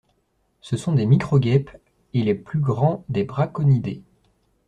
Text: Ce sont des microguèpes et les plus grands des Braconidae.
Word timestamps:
Ce 0.61 0.77
sont 0.77 0.93
des 0.93 1.05
microguèpes 1.05 1.77
et 2.15 2.23
les 2.23 2.33
plus 2.33 2.59
grands 2.59 3.05
des 3.07 3.23
Braconidae. 3.23 4.01